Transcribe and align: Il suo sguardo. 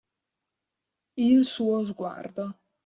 Il 1.27 1.43
suo 1.45 1.85
sguardo. 1.85 2.57